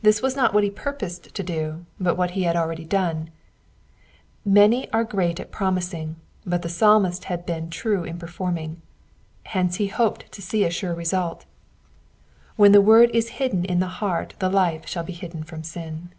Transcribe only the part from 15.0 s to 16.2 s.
be hidden from sin.